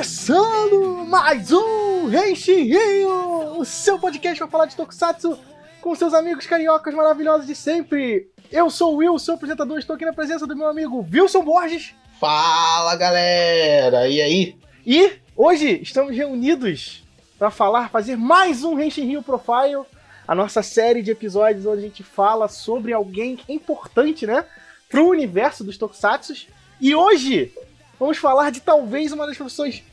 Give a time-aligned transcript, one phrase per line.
[0.00, 5.38] começando mais um Henshin Rio, o seu podcast para falar de Tokusatsu
[5.82, 8.30] com seus amigos cariocas maravilhosos de sempre.
[8.50, 11.94] Eu sou o Will, seu apresentador, estou aqui na presença do meu amigo Wilson Borges.
[12.18, 14.56] Fala galera, e aí?
[14.86, 17.04] E hoje estamos reunidos
[17.38, 19.84] para falar, fazer mais um Henshin Rio Profile,
[20.26, 24.46] a nossa série de episódios onde a gente fala sobre alguém importante, né,
[24.88, 26.46] para o universo dos Tokusatsu.
[26.80, 27.52] E hoje
[27.98, 29.89] vamos falar de talvez uma das profissões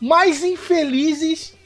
[0.00, 1.56] mais infelizes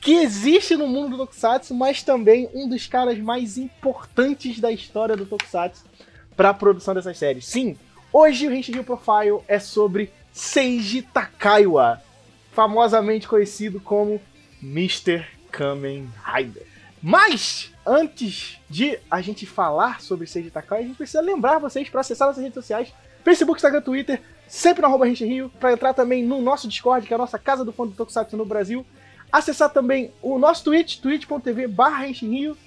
[0.00, 5.16] que existe no mundo do Tokusatsu, mas também um dos caras mais importantes da história
[5.16, 5.84] do Tokusatsu
[6.34, 7.46] para a produção dessas séries.
[7.46, 7.76] Sim,
[8.12, 12.00] hoje o Henshin Profile é sobre Seiji Takaiwa,
[12.52, 14.20] famosamente conhecido como
[14.62, 15.26] Mr.
[15.50, 16.66] Kamen Rider.
[17.02, 22.00] Mas, antes de a gente falar sobre Seiji Takaiwa, a gente precisa lembrar vocês para
[22.00, 22.92] acessar nossas redes sociais,
[23.24, 27.16] Facebook, Instagram, Twitter, sempre no arroba Rio, para entrar também no nosso Discord, que é
[27.16, 28.84] a nossa casa do fã do Tokusatsu no Brasil.
[29.30, 32.04] Acessar também o nosso Twitch, twitch.tv barra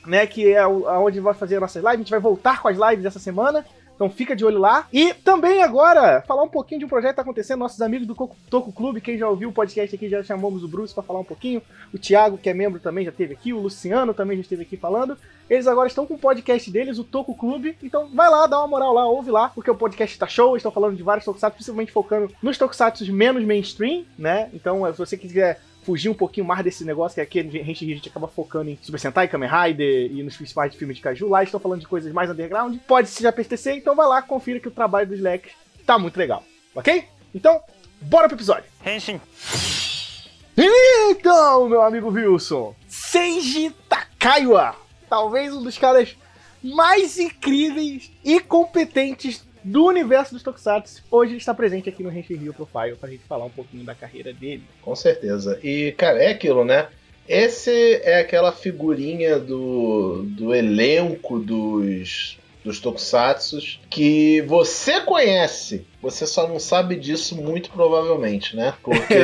[0.06, 1.96] né, que é onde vai fazer nossas lives.
[1.96, 3.66] A gente vai voltar com as lives essa semana.
[4.04, 4.86] Então fica de olho lá.
[4.92, 7.60] E também agora, falar um pouquinho de um projeto que tá acontecendo.
[7.60, 8.14] Nossos amigos do
[8.50, 11.24] Toco Clube, quem já ouviu o podcast aqui, já chamamos o Bruce para falar um
[11.24, 11.62] pouquinho.
[11.94, 13.54] O Thiago, que é membro, também já esteve aqui.
[13.54, 15.18] O Luciano também já esteve aqui falando.
[15.50, 17.78] Eles agora estão com o podcast deles, o Toco Clube.
[17.82, 20.58] Então vai lá, dá uma moral lá, ouve lá, porque o podcast tá show.
[20.58, 24.50] Estão falando de vários tokusatsu, principalmente focando nos tokusatsu menos mainstream, né?
[24.54, 27.96] Então, se você quiser fugir um pouquinho mais desse negócio que aqui a gente, a
[27.96, 31.30] gente acaba focando em Super Sentai, Kamen Rider e nos principais de filmes de Kaiju.
[31.30, 32.78] Lá estão falando de coisas mais underground.
[32.88, 35.52] Pode se já pertencer, então vai lá, confira que o trabalho dos Lex
[35.86, 36.44] tá muito legal.
[36.74, 37.06] Ok?
[37.36, 37.62] Então,
[38.02, 38.66] bora pro episódio.
[38.86, 39.20] Henshin.
[40.56, 44.76] Então, meu amigo Wilson, Seiji Takaiwa,
[45.10, 46.16] talvez um dos caras
[46.64, 51.04] mais incríveis e competentes do universo dos Tokusatsu.
[51.10, 53.84] Hoje ele está presente aqui no Henshin Rio Profile para a gente falar um pouquinho
[53.84, 54.64] da carreira dele.
[54.82, 55.60] Com certeza.
[55.64, 56.88] E, cara, é aquilo, né?
[57.28, 63.60] Esse é aquela figurinha do, do elenco dos, dos Tokusatsu
[63.90, 68.74] que você conhece, você só não sabe disso muito provavelmente, né?
[68.84, 69.16] Porque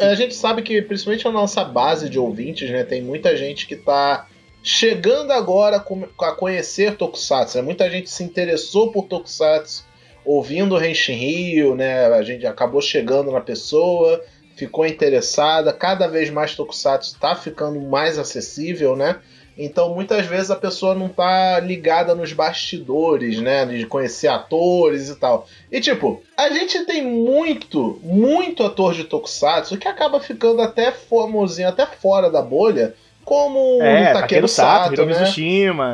[0.00, 3.74] a gente sabe que principalmente a nossa base de ouvintes, né, tem muita gente que
[3.74, 4.26] está
[4.62, 7.58] chegando agora a conhecer Tokusatsu.
[7.58, 7.62] Né?
[7.62, 9.84] Muita gente se interessou por Tokusatsu
[10.24, 12.06] ouvindo o Henshin Rio, né?
[12.06, 14.22] A gente acabou chegando na pessoa,
[14.54, 15.72] ficou interessada.
[15.72, 19.20] Cada vez mais Tokusatsu está ficando mais acessível, né?
[19.56, 23.64] Então muitas vezes a pessoa não tá ligada nos bastidores, né?
[23.64, 25.46] De conhecer atores e tal.
[25.72, 31.68] E tipo, a gente tem muito, muito ator de Tokusatsu que acaba ficando até famosinho,
[31.68, 32.94] até fora da bolha
[33.30, 35.14] como é, Takeru Sato, Sato né?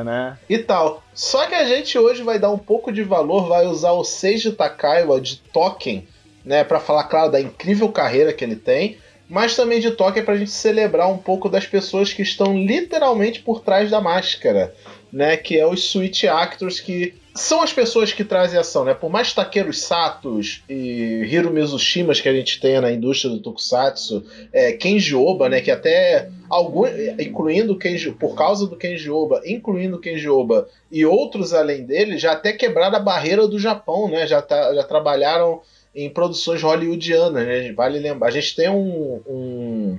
[0.02, 0.38] Né?
[0.48, 1.02] E tal.
[1.12, 4.52] Só que a gente hoje vai dar um pouco de valor, vai usar o Seiji
[4.52, 6.08] Takaiwa de Token,
[6.42, 8.96] né, para falar claro da incrível carreira que ele tem,
[9.28, 13.40] mas também de Token para a gente celebrar um pouco das pessoas que estão literalmente
[13.40, 14.74] por trás da máscara,
[15.12, 18.94] né, que é os Switch Actors que são as pessoas que trazem ação, né?
[18.94, 24.24] Por mais Takeru Satos e Hiro Mizushimas que a gente tenha na indústria do Tokusatsu,
[24.52, 25.60] é, Kenji Oba, né?
[25.60, 26.86] Que até algum,
[27.18, 32.32] incluindo Kenji, por causa do Kenji Oba, incluindo Kenji Oba e outros além dele, já
[32.32, 34.26] até quebraram a barreira do Japão, né?
[34.26, 35.60] Já, tá, já trabalharam
[35.94, 37.72] em produções hollywoodianas, né?
[37.72, 38.28] Vale lembrar.
[38.28, 39.98] A gente tem um, um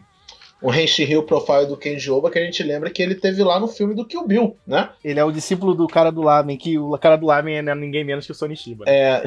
[0.62, 3.60] o Henshin Hill Profile do Kenji Oba, que a gente lembra que ele teve lá
[3.60, 4.90] no filme do Kill Bill, né?
[5.04, 8.04] Ele é o discípulo do cara do Lamen, que o cara do Lamen é ninguém
[8.04, 8.86] menos que o Sony Shiba.
[8.88, 9.22] É,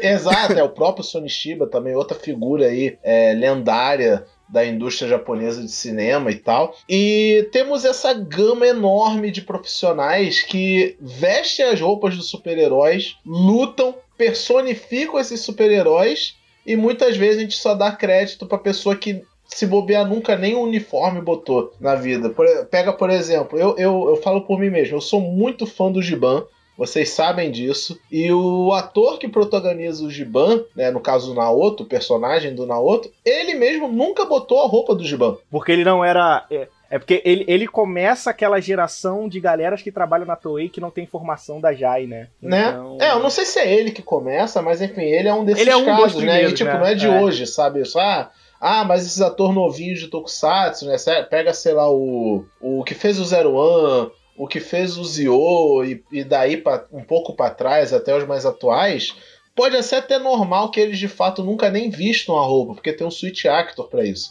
[0.00, 5.08] é exato, é o próprio Sony Shiba, também outra figura aí é, lendária da indústria
[5.08, 6.76] japonesa de cinema e tal.
[6.86, 15.18] E temos essa gama enorme de profissionais que vestem as roupas dos super-heróis, lutam, personificam
[15.18, 16.36] esses super-heróis
[16.66, 19.22] e muitas vezes a gente só dá crédito para pessoa que
[19.54, 22.30] se bobear nunca nem um uniforme botou na vida.
[22.30, 25.90] Por, pega, por exemplo, eu, eu, eu falo por mim mesmo, eu sou muito fã
[25.90, 26.44] do Giban.
[26.76, 28.00] Vocês sabem disso.
[28.10, 32.66] E o ator que protagoniza o Giban, né, no caso do Naoto, o personagem do
[32.66, 35.36] Naoto, ele mesmo nunca botou a roupa do Giban.
[35.50, 36.46] Porque ele não era.
[36.50, 40.80] É, é porque ele, ele começa aquela geração de galeras que trabalham na Toei que
[40.80, 42.28] não tem formação da Jai, né?
[42.40, 42.70] né?
[42.70, 42.98] Então...
[43.00, 45.60] É, eu não sei se é ele que começa, mas enfim, ele é um desses
[45.60, 46.42] ele é um casos, né?
[46.44, 46.78] E tipo, né?
[46.78, 47.20] não é de é.
[47.20, 47.84] hoje, sabe?
[47.84, 48.30] Só, ah,
[48.64, 50.94] ah, mas esses atores novinhos de Tokusatsu, né?
[51.28, 55.84] Pega, sei lá, o, o que fez o Zero One, o que fez o Zio,
[55.84, 59.16] e, e daí pra, um pouco para trás, até os mais atuais.
[59.52, 63.04] Pode ser até normal que eles de fato nunca nem vistam a roupa, porque tem
[63.04, 64.30] um Switch Actor para isso.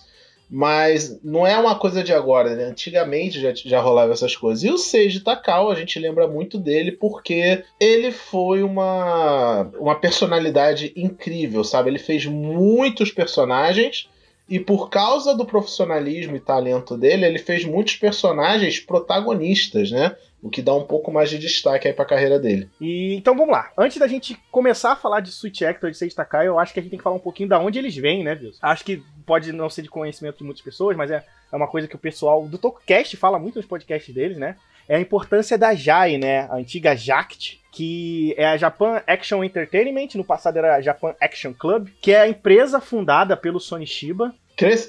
[0.49, 2.63] Mas não é uma coisa de agora, né?
[2.63, 4.63] Antigamente já, já rolava essas coisas.
[4.63, 10.93] E o Seiji Takao, a gente lembra muito dele porque ele foi uma, uma personalidade
[10.95, 11.89] incrível, sabe?
[11.89, 14.07] Ele fez muitos personagens
[14.49, 20.15] E por causa do profissionalismo e talento dele, ele fez muitos personagens protagonistas, né?
[20.43, 22.67] O que dá um pouco mais de destaque aí pra carreira dele.
[22.81, 23.71] E então vamos lá.
[23.77, 25.31] Antes da gente começar a falar de
[25.65, 27.47] Actor e de Seiji Takai, eu acho que a gente tem que falar um pouquinho
[27.47, 28.59] da onde eles vêm, né, Wilson?
[28.61, 31.87] Acho que pode não ser de conhecimento de muitas pessoas, mas é, é uma coisa
[31.87, 34.55] que o pessoal do TokuCast fala muito nos podcasts deles, né?
[34.91, 36.41] É a importância da JAI, né?
[36.49, 41.53] A antiga JACT, que é a Japan Action Entertainment, no passado era a Japan Action
[41.53, 44.35] Club, que é a empresa fundada pelo Sony Shiba,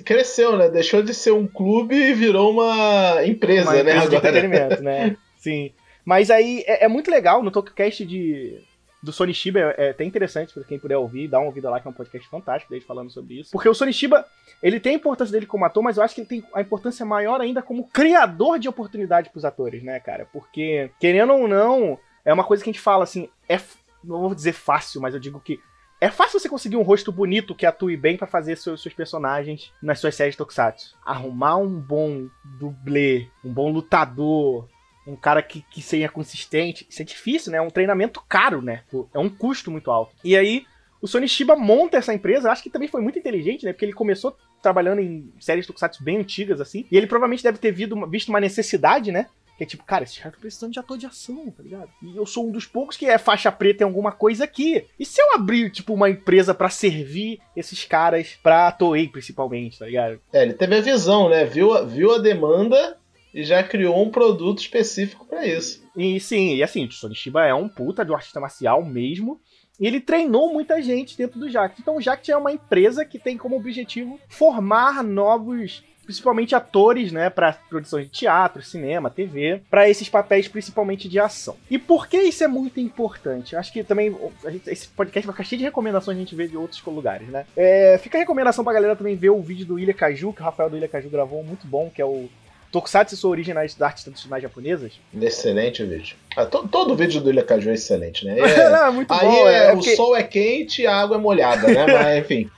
[0.04, 0.68] cresceu, né?
[0.68, 3.92] Deixou de ser um clube e virou uma empresa, uma né?
[3.92, 5.16] Empresa de entretenimento, né?
[5.38, 5.70] Sim.
[6.04, 8.60] Mas aí é, é muito legal no TokuCast de
[9.02, 11.80] do Sony Shiba é, é até interessante para quem puder ouvir, dá uma ouvida lá
[11.80, 13.50] que é um podcast fantástico dele falando sobre isso.
[13.50, 14.24] Porque o Sony Shiba,
[14.62, 17.04] ele tem a importância dele como ator, mas eu acho que ele tem a importância
[17.04, 20.26] maior ainda como criador de oportunidade para os atores, né, cara?
[20.32, 23.58] Porque querendo ou não, é uma coisa que a gente fala assim, é
[24.04, 25.60] não vou dizer fácil, mas eu digo que
[26.00, 29.72] é fácil você conseguir um rosto bonito que atue bem para fazer seus, seus, personagens
[29.80, 30.96] nas suas séries Tokusatsu.
[31.04, 32.28] Arrumar um bom
[32.58, 34.68] dublê, um bom lutador,
[35.06, 37.58] um cara que, que seja consistente, isso é difícil, né?
[37.58, 38.82] É um treinamento caro, né?
[39.12, 40.12] É um custo muito alto.
[40.24, 40.64] E aí,
[41.00, 43.72] o Sony Shiba monta essa empresa, acho que também foi muito inteligente, né?
[43.72, 47.72] Porque ele começou trabalhando em séries Tokusatsu bem antigas, assim, e ele provavelmente deve ter
[47.72, 49.26] visto uma necessidade, né?
[49.58, 51.90] Que é tipo, cara, esses caras estão precisando de ator de ação, tá ligado?
[52.02, 54.86] E eu sou um dos poucos que é faixa preta em alguma coisa aqui.
[54.98, 59.86] E se eu abrir, tipo, uma empresa para servir esses caras pra Toei, principalmente, tá
[59.86, 60.20] ligado?
[60.32, 61.44] É, ele teve a visão, né?
[61.44, 62.96] Viu, viu a demanda
[63.34, 65.82] e já criou um produto específico para isso.
[65.96, 69.40] E sim, e assim, o Sonishiba é um puta de artista marcial mesmo.
[69.80, 71.80] E ele treinou muita gente dentro do Jact.
[71.80, 77.30] Então o Jact é uma empresa que tem como objetivo formar novos principalmente atores, né,
[77.30, 81.56] para produções de teatro, cinema, TV, para esses papéis principalmente de ação.
[81.70, 83.56] E por que isso é muito importante?
[83.56, 84.14] Acho que também
[84.50, 87.46] gente, esse podcast vai ficar cheio de recomendações a gente vê de outros lugares, né?
[87.56, 90.44] É, fica a recomendação pra galera também ver o vídeo do Ilha Caju, que o
[90.44, 92.28] Rafael do Ilha Caju gravou, muito bom, que é o
[92.72, 94.92] Tokusatsu e sua origem nas artes tradicionais japonesas.
[95.14, 96.16] Excelente o vídeo.
[96.34, 98.36] Ah, to, todo o vídeo do Ilha Caju é excelente, né?
[98.40, 99.48] É, Não, é muito aí bom.
[99.48, 99.94] É, é o porque...
[99.94, 101.86] sol é quente e a água é molhada, né?
[101.86, 102.50] Mas enfim.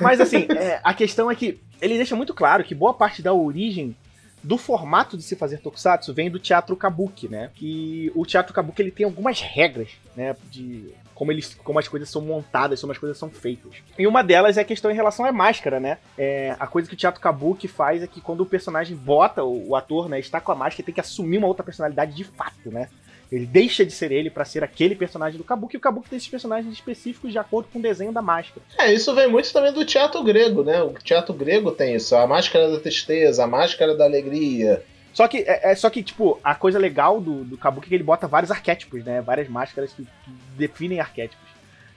[0.00, 3.32] Mas assim, é, a questão é que ele deixa muito claro que boa parte da
[3.32, 3.96] origem
[4.42, 7.50] do formato de se fazer tokusatsu vem do teatro kabuki, né?
[7.54, 12.08] Que o teatro kabuki ele tem algumas regras, né, de como eles, como as coisas
[12.08, 13.72] são montadas, como as coisas são feitas.
[13.98, 15.98] E uma delas é a questão em relação à máscara, né?
[16.18, 19.70] É, a coisa que o teatro kabuki faz é que quando o personagem bota o,
[19.70, 22.24] o ator, né, está com a máscara, ele tem que assumir uma outra personalidade de
[22.24, 22.88] fato, né?
[23.32, 26.16] Ele deixa de ser ele para ser aquele personagem do Kabuki, e o Kabuki tem
[26.16, 28.60] esses personagens específicos de acordo com o desenho da máscara.
[28.78, 30.82] É, isso vem muito também do teatro grego, né?
[30.82, 34.84] O teatro grego tem isso, a máscara da tristeza, a máscara da alegria.
[35.14, 37.94] Só que, é, é só que, tipo, a coisa legal do, do Kabuki é que
[37.94, 39.22] ele bota vários arquétipos, né?
[39.22, 41.48] Várias máscaras que, que definem arquétipos,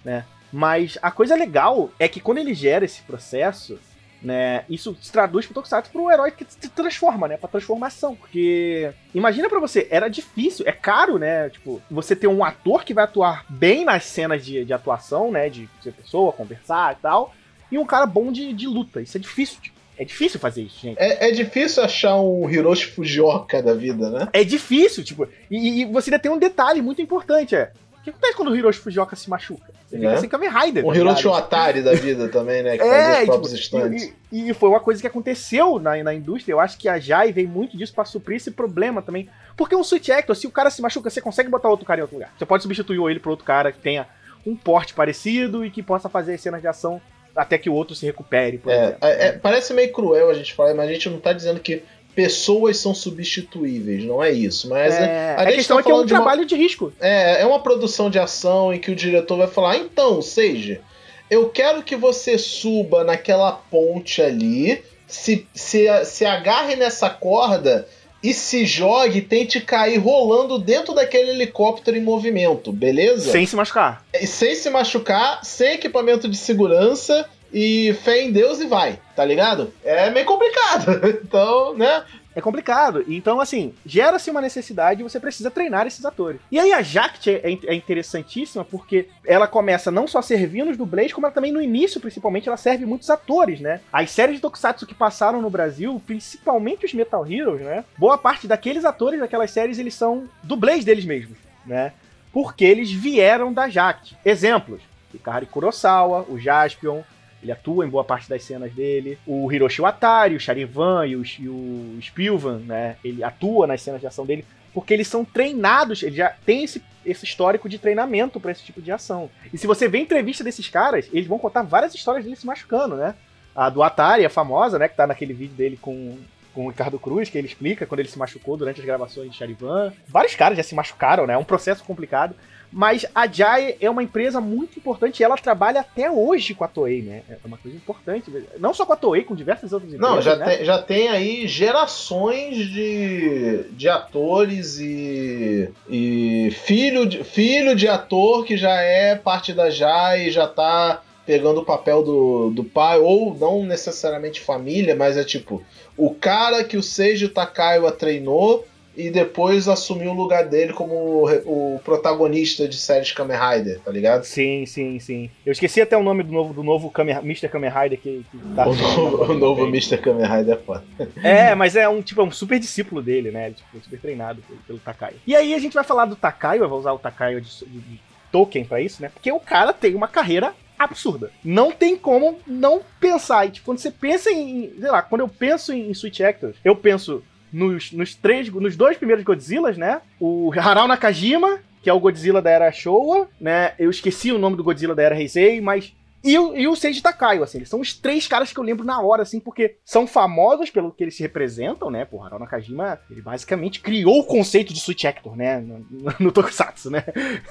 [0.05, 0.23] né?
[0.53, 3.77] Mas a coisa legal é que quando ele gera esse processo,
[4.21, 4.63] né?
[4.69, 7.37] Isso se traduz pro Tokusatsu pro herói que se transforma, né?
[7.37, 8.15] Pra transformação.
[8.15, 11.49] Porque imagina para você, era difícil, é caro, né?
[11.49, 15.49] Tipo, você ter um ator que vai atuar bem nas cenas de, de atuação, né?
[15.49, 17.33] De ser pessoa, conversar e tal.
[17.71, 19.01] E um cara bom de, de luta.
[19.01, 19.76] Isso é difícil, tipo.
[19.97, 20.97] É difícil fazer isso, gente.
[20.99, 24.27] É, é, difícil achar um Hiroshi Fujioka da vida, né?
[24.31, 25.27] É difícil, tipo.
[25.49, 27.71] E, e você ainda tem um detalhe muito importante, é
[28.07, 29.73] que acontece quando o Hiroshi Fujioka se machuca?
[29.91, 30.09] Ele né?
[30.09, 30.85] fica sem Kamen Rider.
[30.85, 32.77] O tá Hiroshi Atari da vida também, né?
[32.77, 36.13] Que é, faz os próprios tipo, E, e, foi uma coisa que aconteceu na, na
[36.13, 36.53] indústria.
[36.53, 39.29] Eu acho que a Jai veio muito disso para suprir esse problema também.
[39.55, 42.03] Porque um Switch Actor, se o cara se machuca, você consegue botar outro cara em
[42.03, 42.31] outro lugar.
[42.37, 44.07] Você pode substituir ele por outro cara que tenha
[44.45, 47.01] um porte parecido e que possa fazer as cenas de ação
[47.37, 48.97] até que o outro se recupere, por é, exemplo.
[49.01, 51.83] É, é, parece meio cruel a gente falar, mas a gente não tá dizendo que
[52.15, 54.67] pessoas são substituíveis, não é isso.
[54.67, 56.91] Mas é, a, a questão tá é que é um de trabalho uma, de risco.
[56.99, 60.81] É, é uma produção de ação em que o diretor vai falar: então, seja,
[61.29, 67.87] eu quero que você suba naquela ponte ali, se, se, se agarre nessa corda
[68.23, 73.31] e se jogue, tente cair rolando dentro daquele helicóptero em movimento, beleza?
[73.31, 74.03] Sem se machucar.
[74.25, 79.73] Sem se machucar, sem equipamento de segurança e fé em Deus e vai, tá ligado?
[79.83, 81.17] É meio complicado.
[81.27, 82.03] Então, né?
[82.37, 83.03] É complicado.
[83.07, 86.39] Então, assim, gera-se uma necessidade e você precisa treinar esses atores.
[86.51, 91.11] E aí a Jact é, é, interessantíssima porque ela começa não só servindo os dublês,
[91.11, 93.81] como ela também no início, principalmente, ela serve muitos atores, né?
[93.91, 97.83] As séries de Tokusatsu que passaram no Brasil, principalmente os Metal Heroes, né?
[97.97, 101.91] Boa parte daqueles atores daquelas séries, eles são dublês deles mesmos, né?
[102.37, 104.15] Porque eles vieram da Jact.
[104.23, 104.79] Exemplos.
[105.11, 107.01] Hikari Kurosawa, o Jaspion,
[107.41, 109.17] ele atua em boa parte das cenas dele.
[109.25, 112.97] O Hiroshi Watari, o Charivan e o, e o Spilvan, né?
[113.03, 116.79] Ele atua nas cenas de ação dele porque eles são treinados, ele já tem esse,
[117.03, 119.31] esse histórico de treinamento para esse tipo de ação.
[119.51, 122.95] E se você vê entrevista desses caras, eles vão contar várias histórias deles se machucando,
[122.95, 123.15] né?
[123.55, 124.87] A do Atari, a famosa, né?
[124.87, 126.19] Que tá naquele vídeo dele com,
[126.57, 129.37] com o Ricardo Cruz, que ele explica quando ele se machucou durante as gravações de
[129.37, 129.93] Charivan.
[130.07, 131.35] Vários caras já se machucaram, né?
[131.35, 132.33] É um processo complicado.
[132.71, 136.67] Mas a Jai é uma empresa muito importante e ela trabalha até hoje com a
[136.67, 137.21] Toei, né?
[137.29, 138.31] É uma coisa importante.
[138.57, 140.15] Não só com a Toei, com diversas outras empresas.
[140.15, 140.45] Não, já, né?
[140.45, 148.43] tem, já tem aí gerações de, de atores e, e filho, de, filho de ator
[148.43, 152.97] que já é parte da Jai e já tá pegando o papel do, do pai,
[152.97, 155.61] ou não necessariamente família, mas é tipo,
[155.97, 158.65] o cara que o Seiji Takaiwa treinou
[158.95, 164.23] e depois assumiu o lugar dele como o, protagonista de séries Kamen Rider, tá ligado?
[164.23, 165.29] Sim, sim, sim.
[165.45, 167.47] Eu esqueci até o nome do novo, do novo Kamen, Mr.
[167.47, 168.67] Kamen Rider que, que tá.
[168.67, 169.99] O novo, o novo Mr.
[169.99, 170.83] Kamen Rider é foda.
[171.21, 173.51] É, mas é um tipo é um super discípulo dele, né?
[173.51, 175.13] Tipo, super treinado pelo, pelo Takai.
[175.27, 177.79] E aí a gente vai falar do Takai, eu vou usar o Takai de, de,
[177.79, 177.99] de
[178.31, 179.09] Tolkien pra isso, né?
[179.09, 181.31] Porque o cara tem uma carreira absurda.
[181.43, 183.45] Não tem como não pensar.
[183.45, 184.73] E, tipo, quando você pensa em.
[184.79, 188.97] Sei lá, quando eu penso em Switch Actors, eu penso nos, nos três, nos dois
[188.97, 190.01] primeiros Godzillas, né?
[190.19, 193.73] O Harao Nakajima, que é o Godzilla da era Showa, né?
[193.79, 195.93] Eu esqueci o nome do Godzilla da era Heisei, mas
[196.27, 198.85] e o, e o Seiji Takayo, assim, eles são os três caras que eu lembro
[198.85, 202.03] na hora, assim, porque são famosos pelo que eles se representam, né?
[202.03, 205.59] Porra, Harao Nakajima, ele basicamente criou o conceito de Switch Actor, né?
[205.59, 207.05] No, no, no Tokusatsu, né?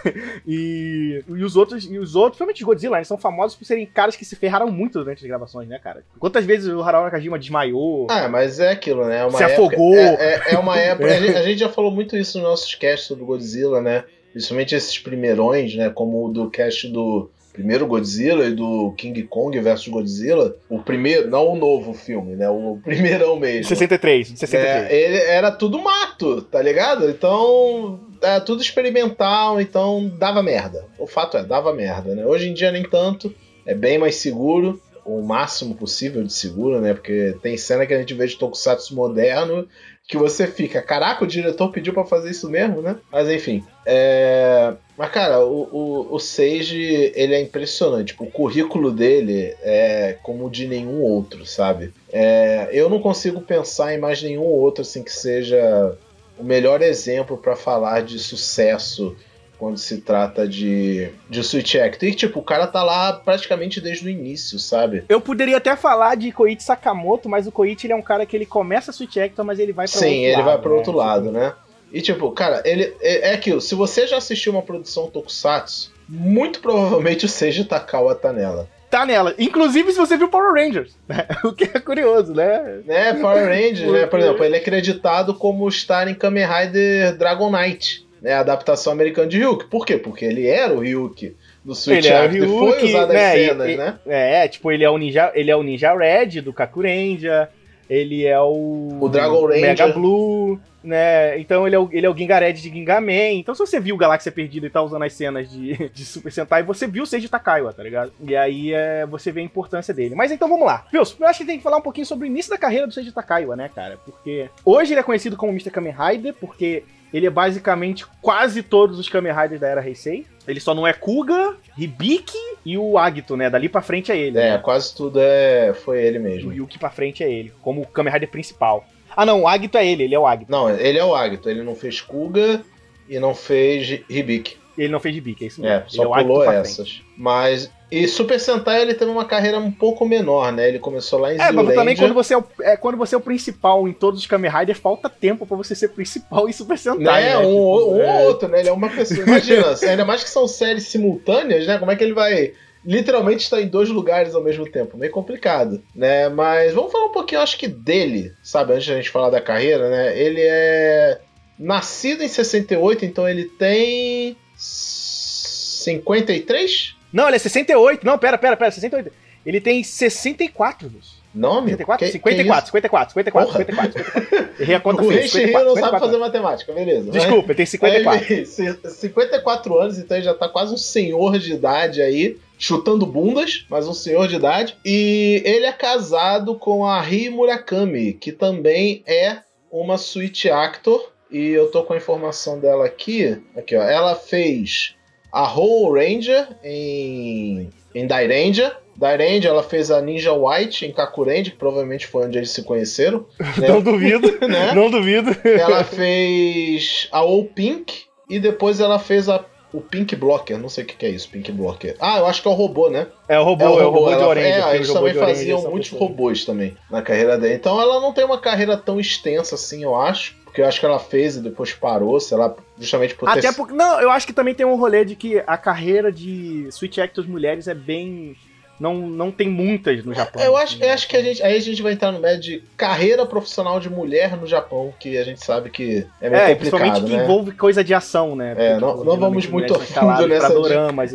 [0.46, 3.86] e, e os outros, e os outros, principalmente os Godzilla, eles são famosos por serem
[3.86, 6.04] caras que se ferraram muito durante as gravações, né, cara?
[6.18, 8.06] Quantas vezes o Harao Nakajima desmaiou?
[8.10, 9.26] Ah, mas é aquilo, né?
[9.26, 9.94] É se afogou.
[9.94, 11.08] É, é, é, uma época.
[11.08, 14.04] a, gente, a gente já falou muito isso nos nossos casts sobre Godzilla, né?
[14.32, 15.88] Principalmente esses primeirões, né?
[15.88, 21.28] Como o do cast do primeiro Godzilla e do King Kong versus Godzilla, o primeiro,
[21.30, 22.48] não o novo filme, né?
[22.50, 23.64] O primeirão mesmo.
[23.64, 24.90] 63, 63.
[24.90, 27.08] É, ele era tudo mato, tá ligado?
[27.08, 30.84] Então, é tudo experimental, então dava merda.
[30.98, 32.26] O fato é, dava merda, né?
[32.26, 33.34] Hoje em dia nem tanto,
[33.64, 36.92] é bem mais seguro, o máximo possível de seguro, né?
[36.92, 39.68] Porque tem cena que a gente vê de tokusatsu moderno
[40.08, 42.96] que você fica, caraca, o diretor pediu para fazer isso mesmo, né?
[43.10, 43.64] Mas enfim.
[43.84, 44.72] É...
[44.96, 48.14] Mas, cara, o, o, o Sage, ele é impressionante.
[48.18, 51.92] O currículo dele é como o de nenhum outro, sabe?
[52.12, 52.68] É...
[52.72, 55.96] Eu não consigo pensar em mais nenhum outro, assim, que seja
[56.38, 59.16] o melhor exemplo para falar de sucesso
[59.58, 62.08] quando se trata de, de Switch Actor.
[62.08, 65.04] E, tipo, o cara tá lá praticamente desde o início, sabe?
[65.08, 68.36] Eu poderia até falar de Koichi Sakamoto, mas o Koichi ele é um cara que
[68.36, 70.76] ele começa Switch Actor, mas ele vai pra Sim, ele lado, vai pro né?
[70.76, 71.52] outro lado, né?
[71.92, 73.60] E, tipo, cara, ele é, é aquilo.
[73.60, 79.04] Se você já assistiu uma produção Tokusatsu, muito provavelmente o Seiji Takawa tá nela tá
[79.04, 79.34] nela.
[79.38, 81.26] Inclusive se você viu Power Rangers, né?
[81.44, 82.80] o que é curioso, né?
[82.88, 84.06] É, Power Rangers, né?
[84.06, 88.92] Por exemplo, ele é acreditado como estar em Kamen Rider Dragon Knight né, a adaptação
[88.92, 89.66] americana de Ryuk.
[89.66, 89.96] Por quê?
[89.96, 93.68] Porque ele era o Ryuk do Switch ele é o foi usado né, as cenas,
[93.68, 93.98] e, né?
[94.06, 97.48] É, tipo, ele é o Ninja, ele é o Ninja Red do Kakurendia,
[97.90, 99.60] ele é o o Dragon Ranger.
[99.60, 101.38] Mega Blue, né?
[101.38, 103.34] Então ele é o, ele é o Ginga Red de Gingaman.
[103.34, 106.62] Então se você viu Galáxia Perdida e tá usando as cenas de, de Super Sentai,
[106.62, 108.12] você viu o Seiji Takaiwa, tá ligado?
[108.20, 110.14] E aí é, você vê a importância dele.
[110.14, 110.86] Mas então vamos lá.
[110.94, 112.94] Wilson, eu acho que tem que falar um pouquinho sobre o início da carreira do
[112.94, 113.98] Seiji Takaiwa, né, cara?
[114.04, 115.70] Porque hoje ele é conhecido como Mr.
[115.70, 120.26] Kamen Rider, porque ele é basicamente quase todos os Kamen Riders da era Heisei.
[120.46, 123.50] Ele só não é Kuga, Hibiki e o Agito, né?
[123.50, 124.38] Dali pra frente é ele.
[124.38, 124.58] É, né?
[124.58, 126.52] quase tudo é foi ele mesmo.
[126.52, 128.84] E o que pra frente é ele, como o Kamen Rider principal.
[129.16, 130.50] Ah, não, o Agito é ele, ele é o Agito.
[130.50, 131.48] Não, ele é o Agito.
[131.48, 132.62] Ele não fez Kuga
[133.08, 134.58] e não fez Hibiki.
[134.76, 135.74] Ele não fez Hibiki, é isso mesmo.
[135.74, 137.02] É, só ele é pulou essas.
[137.16, 140.68] Mas e Super Sentai ele teve uma carreira um pouco menor, né?
[140.68, 143.18] Ele começou lá em É, mas também quando você é, o, é, quando você é
[143.18, 146.76] o principal em todos os Kamen Riders, falta tempo para você ser principal em Super
[146.76, 147.22] Sentai.
[147.22, 147.30] Né?
[147.30, 147.38] né?
[147.38, 148.12] Um, tipo, um é...
[148.12, 148.60] ou outro, né?
[148.60, 149.20] Ele é uma pessoa.
[149.20, 151.78] Imagina, ainda mais que são séries simultâneas, né?
[151.78, 152.52] Como é que ele vai
[152.84, 154.98] literalmente estar em dois lugares ao mesmo tempo?
[154.98, 156.28] Meio complicado, né?
[156.28, 158.72] Mas vamos falar um pouquinho, acho que dele, sabe?
[158.72, 160.18] Antes de a gente falar da carreira, né?
[160.18, 161.20] Ele é
[161.56, 166.95] nascido em 68, então ele tem 53?
[167.16, 168.04] Não, ele é 68.
[168.04, 169.10] Não, pera, pera, pera, 68.
[169.46, 171.16] Ele tem 64, Luz.
[171.34, 171.70] Nome?
[171.70, 172.06] 54?
[172.06, 174.62] Que, 54, 54, 54, 54, 54.
[174.62, 175.80] Errei a conta O Reishi não 54.
[175.80, 177.10] sabe fazer matemática, beleza.
[177.10, 178.32] Desculpa, ele tem 54.
[178.34, 183.64] Ele, 54 anos, então ele já tá quase um senhor de idade aí, chutando bundas,
[183.70, 184.76] mas um senhor de idade.
[184.84, 189.38] E ele é casado com a Ri Murakami, que também é
[189.70, 191.12] uma Switch Actor.
[191.30, 193.40] E eu tô com a informação dela aqui.
[193.56, 193.82] Aqui, ó.
[193.82, 194.95] Ela fez
[195.32, 198.76] a Whole Ranger em, em Dairenja.
[198.96, 203.26] Dairenja, ela fez a Ninja White em Kakurendia, que provavelmente foi onde eles se conheceram.
[203.58, 203.68] Né?
[203.68, 204.72] Não duvido, né?
[204.74, 205.36] Não duvido.
[205.44, 210.84] Ela fez a All Pink e depois ela fez a o Pink Blocker, não sei
[210.84, 211.96] o que, que é isso, Pink Blocker.
[212.00, 213.08] Ah, eu acho que é o robô, né?
[213.28, 214.48] É o robô, é o robô, é o robô de Orange.
[214.48, 216.08] É, eles também faziam muitos pessoa.
[216.08, 217.52] robôs também na carreira dela.
[217.52, 220.34] Então ela não tem uma carreira tão extensa assim, eu acho.
[220.56, 223.52] Porque eu acho que ela fez e depois parou, sei lá, justamente por Até ter...
[223.52, 223.74] porque.
[223.74, 227.26] Não, eu acho que também tem um rolê de que a carreira de Switch Actors
[227.26, 228.34] mulheres é bem
[228.78, 230.42] não, não tem muitas no Japão.
[230.42, 232.62] Eu acho, eu acho que a gente, aí a gente vai entrar no médio de
[232.76, 236.58] carreira profissional de mulher no Japão, que a gente sabe que é meio é, complicado,
[236.58, 237.08] principalmente né?
[237.08, 238.54] que envolve coisa de ação, né?
[238.54, 240.52] Porque, é, não, tipo, não vamos muito a fundo nessa.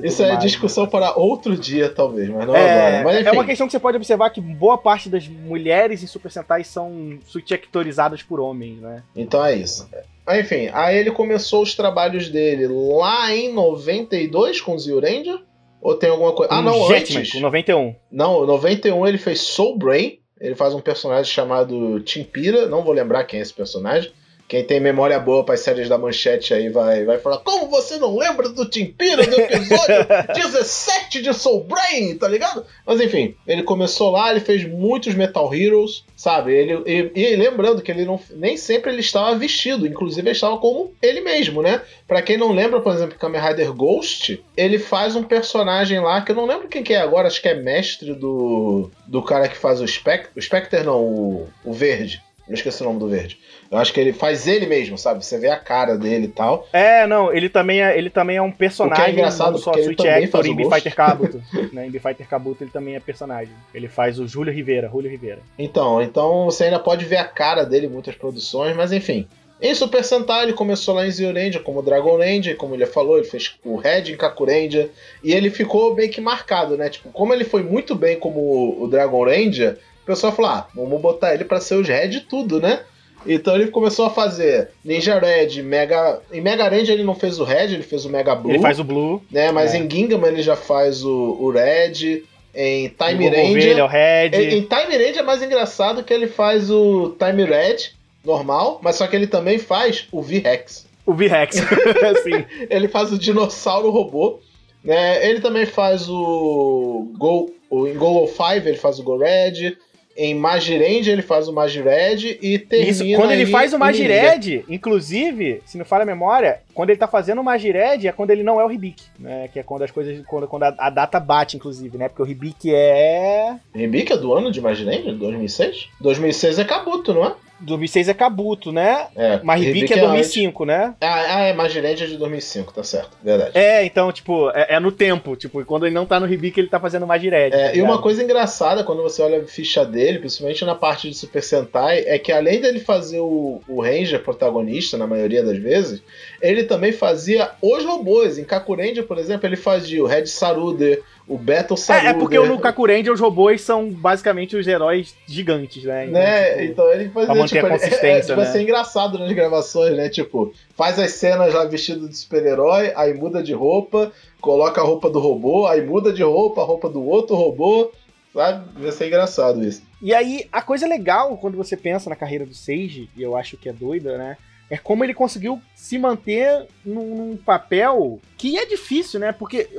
[0.04, 0.90] Isso é mais, discussão né?
[0.90, 3.04] para outro dia, talvez, mas não é, agora.
[3.04, 6.32] Mas, é uma questão que você pode observar que boa parte das mulheres em Super
[6.32, 9.04] Sentai são subtectorizadas por homens, né?
[9.16, 9.88] Então é isso.
[10.30, 15.40] Enfim, aí ele começou os trabalhos dele lá em 92 com o Zio Ranger.
[15.82, 16.54] Ou tem alguma coisa.
[16.54, 17.34] Ah, não, Jetman, antes.
[17.34, 17.96] Com 91.
[18.12, 20.20] Não, 91 ele fez Soul Brain.
[20.40, 22.68] Ele faz um personagem chamado Timpira.
[22.68, 24.12] Não vou lembrar quem é esse personagem.
[24.52, 27.96] Quem tem memória boa para as séries da manchete aí vai, vai falar: Como você
[27.96, 30.06] não lembra do Timpira do episódio
[30.36, 32.66] 17 de Soul Brain, tá ligado?
[32.86, 36.54] Mas enfim, ele começou lá, ele fez muitos Metal Heroes, sabe?
[36.54, 40.58] Ele, e, e lembrando que ele não, nem sempre ele estava vestido, inclusive ele estava
[40.58, 41.82] como ele mesmo, né?
[42.06, 46.34] Para quem não lembra, por exemplo, Kamen Rider Ghost, ele faz um personagem lá que
[46.34, 49.56] eu não lembro quem que é agora, acho que é mestre do, do cara que
[49.56, 50.32] faz o Spectre.
[50.36, 52.22] O Spectre não, o, o verde.
[52.52, 53.40] Eu esqueci o nome do verde.
[53.72, 55.24] Eu acho que ele faz ele mesmo, sabe?
[55.24, 56.68] Você vê a cara dele e tal.
[56.74, 59.02] É, não, ele também é, ele também é um personagem.
[59.02, 61.42] O que é engraçado, só Switch Actor em Fighter Kabuto.
[61.72, 61.88] né?
[61.88, 63.54] Em Fighter Kabuto ele também é personagem.
[63.74, 65.40] Ele faz o Júlio Rivera, Júlio Rivera.
[65.58, 69.26] Então, então você ainda pode ver a cara dele em muitas produções, mas enfim.
[69.62, 73.18] Em Super Sentai ele começou lá em Zio Ranger como Dragon Ranger, como ele falou,
[73.18, 74.90] ele fez o Red em Kaku Ranger,
[75.24, 76.90] e ele ficou bem que marcado, né?
[76.90, 81.02] Tipo, como ele foi muito bem como o Dragon Ranger, o pessoal falou: ah, vamos
[81.02, 82.82] botar ele para ser os Red tudo, né?
[83.26, 86.20] Então ele começou a fazer Ninja Red, Mega.
[86.32, 88.52] Em Mega Ranger ele não fez o Red, ele fez o Mega Blue.
[88.52, 89.22] Ele faz o Blue.
[89.32, 89.52] Né?
[89.52, 89.78] Mas é.
[89.78, 92.24] em Gingham ele já faz o, o Red.
[92.54, 93.78] Em Time Ranger.
[93.78, 94.32] é o Red.
[94.34, 97.92] Em, em Time Ranger é mais engraçado que ele faz o Time Red
[98.26, 100.86] normal, mas só que ele também faz o V-Rex.
[101.06, 101.56] O V-Rex,
[102.24, 102.46] sim.
[102.70, 104.40] ele faz o dinossauro robô.
[104.84, 105.26] Né?
[105.28, 109.78] Ele também faz o Go, o, em Go 5 ele faz o Go Red.
[110.22, 112.92] Em Magired ele faz o Magired e termina.
[112.92, 117.08] Isso, quando ele faz o Magired, inclusive, se não falha a memória, quando ele tá
[117.08, 119.50] fazendo o Magired é quando ele não é o Hibiki, né?
[119.52, 120.24] Que é quando as coisas.
[120.28, 122.08] Quando, quando a, a data bate, inclusive, né?
[122.08, 123.56] Porque o Hibiki é.
[123.74, 125.12] Hibiki é do ano de Magired?
[125.12, 125.90] 2006?
[126.00, 127.34] 2006 é Kabuto, não é?
[127.62, 129.08] 2006 é Kabuto, né?
[129.16, 129.40] É.
[129.44, 130.96] Mas Ribic é 2005, é né?
[131.02, 133.18] Ah, ah é Magirente é de 2005, tá certo.
[133.24, 133.52] Verdade.
[133.54, 135.36] É, então, tipo, é, é, no tempo.
[135.36, 137.56] Tipo, quando ele não tá no Ribic, ele tá fazendo Magirente.
[137.56, 141.10] É, tá e uma coisa engraçada quando você olha a ficha dele, principalmente na parte
[141.10, 145.58] de Super Sentai, é que além dele fazer o, o Ranger protagonista, na maioria das
[145.58, 146.02] vezes,
[146.42, 148.38] ele também fazia os robôs.
[148.38, 152.10] Em Kakuranger, por exemplo, ele fazia o Red Saruder, o Battle Saruder.
[152.10, 156.04] É, é porque no Kakuranger os robôs são basicamente os heróis gigantes, né?
[156.04, 156.50] Então, né?
[156.50, 158.46] Tipo, então ele fazia, pra manter tipo, a consistência, é, é, tipo, né?
[158.46, 160.10] ser engraçado nas gravações, né?
[160.10, 165.10] Tipo, faz as cenas lá vestido de super-herói, aí muda de roupa, coloca a roupa
[165.10, 167.90] do robô, aí muda de roupa, a roupa do outro robô,
[168.34, 168.66] sabe?
[168.78, 169.82] Vai ser engraçado isso.
[170.02, 173.56] E aí, a coisa legal quando você pensa na carreira do Sage, e eu acho
[173.56, 174.36] que é doida, né?
[174.70, 179.32] É como ele conseguiu se manter num, num papel que é difícil, né?
[179.34, 179.70] Porque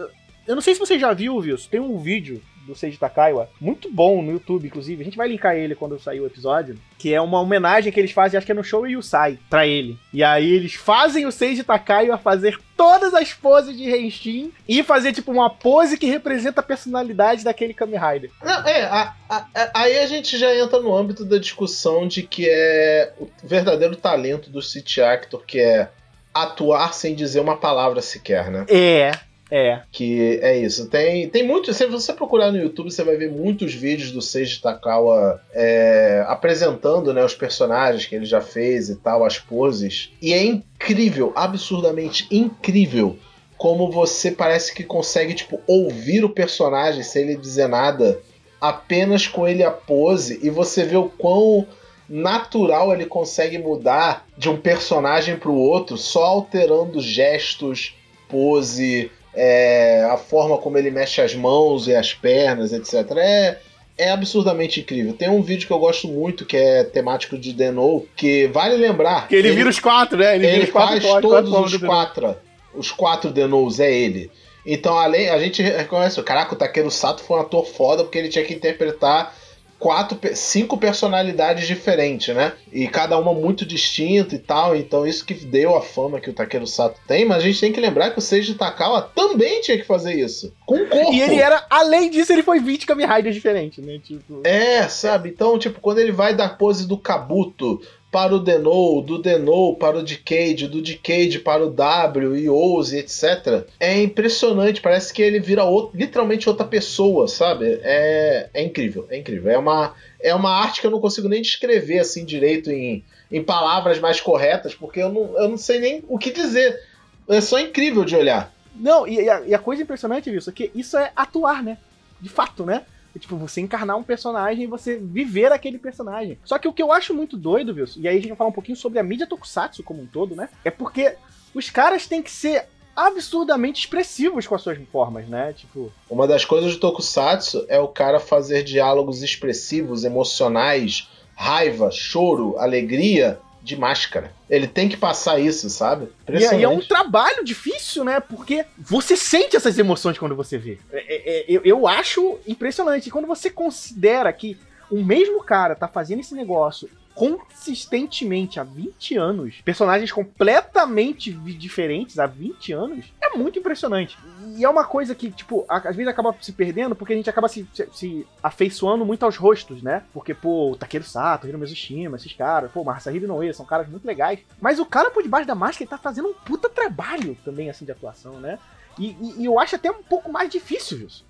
[0.47, 3.91] eu não sei se você já viu, Wilson, tem um vídeo do Seiji Takaiwa, muito
[3.91, 5.03] bom no YouTube, inclusive.
[5.03, 8.13] A gente vai linkar ele quando sair o episódio, que é uma homenagem que eles
[8.13, 9.99] fazem, acho que é no show Yusai, pra ele.
[10.13, 15.13] E aí eles fazem o Seiji Takaiwa fazer todas as poses de Henshin e fazer,
[15.13, 18.31] tipo, uma pose que representa a personalidade daquele Kamen Rider.
[18.43, 22.23] Não, é, a, a, a, aí a gente já entra no âmbito da discussão de
[22.23, 25.91] que é o verdadeiro talento do City Actor, que é
[26.33, 28.65] atuar sem dizer uma palavra sequer, né?
[28.69, 29.13] É,
[29.55, 29.83] é.
[29.93, 30.89] Que é isso.
[30.89, 31.75] Tem, tem muito.
[31.75, 37.13] Se você procurar no YouTube, você vai ver muitos vídeos do Seiji Takawa é, apresentando
[37.13, 40.11] né, os personagens que ele já fez e tal, as poses.
[40.23, 43.19] E é incrível, absurdamente incrível
[43.59, 48.21] como você parece que consegue tipo ouvir o personagem sem ele dizer nada,
[48.61, 51.65] apenas com ele a pose e você vê o quão
[52.09, 57.95] natural ele consegue mudar de um personagem para o outro só alterando gestos,
[58.29, 63.17] pose, é, a forma como ele mexe as mãos e as pernas, etc.
[63.17, 63.59] É,
[63.97, 65.13] é absurdamente incrível.
[65.13, 69.29] Tem um vídeo que eu gosto muito, que é temático de Denou, que vale lembrar.
[69.29, 70.35] Que ele, ele vira os quatro, né?
[70.35, 72.37] Ele, ele faz quatro, todos quatro, os quatro.
[72.75, 74.31] Os quatro Denous é ele.
[74.65, 78.29] Então, além, a gente reconhece, caraca, o Takeru Sato foi um ator foda porque ele
[78.29, 79.37] tinha que interpretar
[79.83, 82.53] quatro, cinco personalidades diferentes, né?
[82.73, 84.77] E cada uma muito distinta e tal.
[84.77, 87.73] Então isso que deu a fama que o Takeru Sato tem, mas a gente tem
[87.73, 90.55] que lembrar que o Seiji Takawa também tinha que fazer isso.
[90.65, 91.13] Com o corpo.
[91.13, 93.99] E ele era, além disso, ele foi 20 Kamen Riders diferentes, né?
[93.99, 94.41] Tipo...
[94.45, 95.31] É, sabe?
[95.31, 97.83] Então, tipo, quando ele vai dar pose do Kabuto,
[98.13, 102.99] para o Denou, do Denou para o Decade, do Decade para o W e Ouse,
[102.99, 103.67] etc.
[103.81, 107.81] É impressionante, parece que ele vira outro, literalmente outra pessoa, sabe?
[107.83, 109.51] É, é incrível, é incrível.
[109.51, 113.43] É uma, é uma arte que eu não consigo nem descrever assim direito em, em
[113.43, 116.79] palavras mais corretas, porque eu não, eu não sei nem o que dizer.
[117.27, 118.53] É só incrível de olhar.
[118.77, 121.79] Não, e, a, e a coisa impressionante, Wilson, é que isso é atuar, né?
[122.21, 122.85] De fato, né?
[123.19, 126.39] Tipo, você encarnar um personagem e você viver aquele personagem.
[126.45, 128.51] Só que o que eu acho muito doido, Wilson, e aí a gente vai falar
[128.51, 130.49] um pouquinho sobre a mídia tokusatsu como um todo, né?
[130.65, 131.17] É porque
[131.55, 135.53] os caras têm que ser absurdamente expressivos com as suas formas, né?
[135.53, 135.93] Tipo.
[136.09, 143.41] Uma das coisas do Tokusatsu é o cara fazer diálogos expressivos, emocionais, raiva, choro, alegria,
[143.63, 144.33] de máscara.
[144.51, 146.09] Ele tem que passar isso, sabe?
[146.29, 148.19] E, e, é um trabalho difícil, né?
[148.19, 150.79] Porque você sente essas emoções quando você vê.
[150.93, 153.07] É, é, é, eu, eu acho impressionante.
[153.07, 154.59] E quando você considera que
[154.91, 162.27] o mesmo cara tá fazendo esse negócio consistentemente há 20 anos, personagens completamente diferentes há
[162.27, 164.19] 20 anos, é muito impressionante.
[164.57, 167.49] E é uma coisa que, tipo, às vezes acaba se perdendo porque a gente acaba
[167.49, 170.03] se, se, se afeiçoando muito aos rostos, né?
[170.13, 174.07] Porque, pô, o Takeru Sato, Hiro Mizushima, esses caras, pô, Masahiro Noe, são caras muito
[174.07, 174.41] legais.
[174.61, 177.85] Mas o cara por debaixo da máscara, ele tá fazendo um puta trabalho também, assim,
[177.85, 178.59] de atuação, né?
[178.99, 181.25] E, e, e eu acho até um pouco mais difícil isso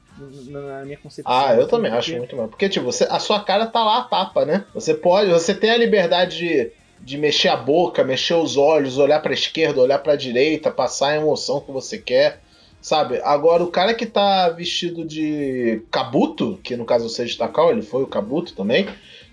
[0.48, 1.32] na minha concepção.
[1.32, 2.10] Ah, eu também porque...
[2.10, 2.50] acho muito mais.
[2.50, 4.64] Porque, tipo, você, a sua cara tá lá a tapa, né?
[4.74, 9.20] Você pode, você tem a liberdade de, de mexer a boca, mexer os olhos, olhar
[9.20, 12.40] pra esquerda, olhar pra direita, passar a emoção que você quer.
[12.80, 13.20] Sabe?
[13.22, 18.02] Agora, o cara que tá vestido de Kabuto, que no caso seja Takao, ele foi
[18.02, 18.88] o Kabuto também,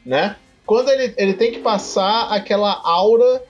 [0.06, 0.36] né?
[0.68, 3.42] Quando ele, ele tem que passar aquela aura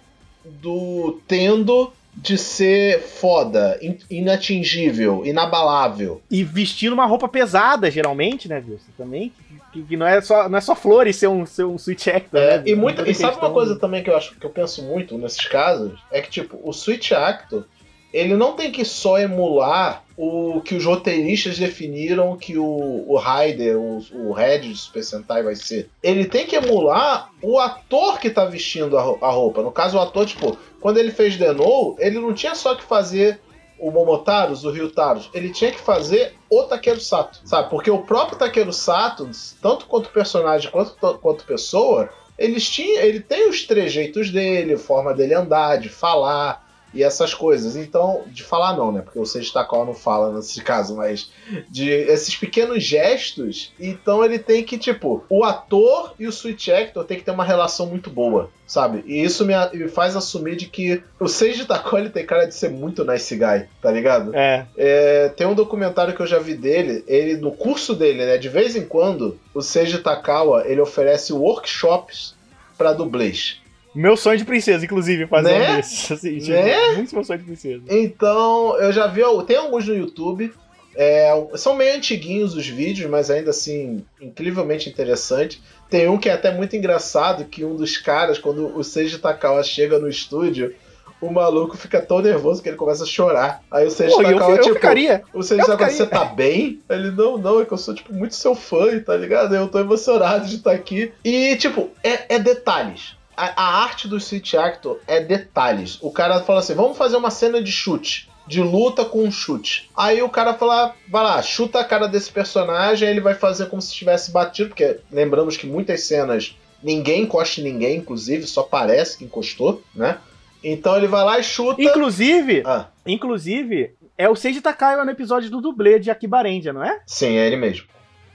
[0.46, 3.80] do tendo de ser foda,
[4.10, 6.22] inatingível, inabalável.
[6.30, 8.92] E vestindo uma roupa pesada, geralmente, né, Wilson?
[8.98, 9.32] Também.
[9.72, 12.40] Que, que, não, é só, não é só flores ser um, ser um Switch Actor,
[12.40, 12.64] é, né?
[12.66, 15.46] E, muito, e sabe uma coisa também que eu acho que eu penso muito nesses
[15.46, 16.00] casos?
[16.12, 17.66] É que, tipo, o Switch Actor
[18.12, 23.78] ele não tem que só emular o que os roteiristas definiram que o, o Raider,
[23.78, 25.90] o, o Red de Super Sentai vai ser.
[26.02, 29.62] Ele tem que emular o ator que tá vestindo a, a roupa.
[29.62, 33.40] No caso, o ator, tipo, quando ele fez Denou, ele não tinha só que fazer
[33.80, 37.70] o Momotaros, o Ryutaros, ele tinha que fazer o Takeru Sato, sabe?
[37.70, 39.30] Porque o próprio Takeru Sato,
[39.62, 45.14] tanto quanto personagem quanto, quanto pessoa, eles tinham, ele tem os trejeitos dele, a forma
[45.14, 47.76] dele andar, de falar, e essas coisas.
[47.76, 49.02] Então, de falar não, né?
[49.02, 51.32] Porque o Takawa não fala nesse caso, mas
[51.70, 57.06] de esses pequenos gestos, então ele tem que, tipo, o ator e o Switch Actor
[57.06, 59.04] tem que ter uma relação muito boa, sabe?
[59.06, 61.28] E isso me, me faz assumir de que o
[61.68, 64.36] Takawa ele tem cara de ser muito nice guy, tá ligado?
[64.36, 64.66] É.
[64.78, 65.30] é.
[65.30, 68.38] Tem um documentário que eu já vi dele, ele no curso dele, né?
[68.38, 72.36] De vez em quando, o Seiji Takawa, ele oferece workshops
[72.78, 73.62] para dublês.
[73.94, 75.72] Meu sonho de princesa, inclusive, fazer né?
[75.72, 76.12] um desses.
[76.12, 76.92] Assim, tipo, né?
[76.96, 77.84] Muito meu sonho de princesa.
[77.90, 79.22] Então, eu já vi.
[79.48, 80.54] Tem alguns no YouTube.
[80.96, 85.62] É, são meio antiguinhos os vídeos, mas ainda assim, incrivelmente interessante.
[85.90, 89.64] Tem um que é até muito engraçado, que um dos caras, quando o Seiji Takawa
[89.64, 90.76] chega no estúdio,
[91.22, 93.64] o maluco fica tão nervoso que ele começa a chorar.
[93.72, 95.24] Aí o Seiji Takawa, eu, tipo, ficaria.
[95.34, 96.82] o Seiji Takawa, você tá bem?
[96.90, 99.56] Ele, não, não, é que eu sou, tipo, muito seu fã, tá ligado?
[99.56, 101.14] Eu tô emocionado de estar aqui.
[101.24, 105.98] E, tipo, é, é detalhes a, a arte do Street Actor é detalhes.
[106.02, 109.92] O cara fala assim: vamos fazer uma cena de chute de luta com um chute.
[109.96, 113.80] Aí o cara fala, vai lá, chuta a cara desse personagem, ele vai fazer como
[113.80, 119.20] se tivesse batido, porque lembramos que muitas cenas ninguém encosta em ninguém, inclusive, só parece
[119.20, 120.18] que encostou, né?
[120.64, 121.80] Então ele vai lá e chuta.
[121.80, 122.88] Inclusive, ah.
[123.06, 127.00] inclusive, é o Seiji Takaiwa no episódio do dublê de Akibarendia, não é?
[127.06, 127.86] Sim, é ele mesmo.